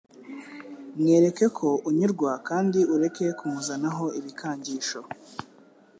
[0.99, 4.99] Mwereke ko unyurwa kandi ureke kumuzanaho ibikangisho